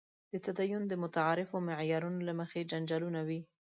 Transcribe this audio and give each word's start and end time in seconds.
د 0.31 0.33
تدین 0.45 0.81
د 0.87 0.93
متعارفو 1.03 1.55
معیارونو 1.67 2.19
له 2.27 2.33
مخې 2.39 2.67
جنجالونه 2.71 3.21
وي. 3.27 3.41